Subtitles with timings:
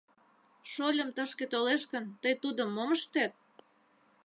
[0.71, 3.33] —Шольым тышке толеш гын, тый тудым мом ыштет?